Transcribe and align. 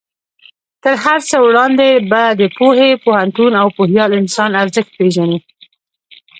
تر 0.83 0.93
هر 1.03 1.19
څه 1.29 1.37
وړاندې 1.47 1.87
به 2.09 2.21
د 2.41 2.41
پوهې، 2.57 2.91
پوهنتون 3.03 3.51
او 3.61 3.67
پوهیال 3.77 4.11
انسان 4.21 4.51
ارزښت 4.63 4.91
پېژنې. 4.97 5.37